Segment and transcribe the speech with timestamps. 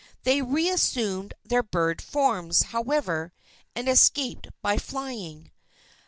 [0.23, 3.33] They reassumed their bird forms, however,
[3.75, 5.51] and escaped by flying.